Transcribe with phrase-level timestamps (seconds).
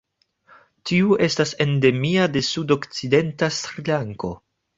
[0.91, 4.35] Tiu estas endemia de sudokcidenta Srilanko.